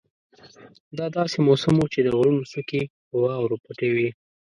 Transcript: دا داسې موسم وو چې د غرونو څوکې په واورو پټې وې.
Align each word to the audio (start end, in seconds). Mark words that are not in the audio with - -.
دا 0.97 1.05
داسې 1.17 1.37
موسم 1.47 1.73
وو 1.77 1.91
چې 1.93 1.99
د 2.01 2.07
غرونو 2.17 2.43
څوکې 2.51 2.81
په 3.07 3.15
واورو 3.23 3.61
پټې 3.65 3.89
وې. 3.95 4.09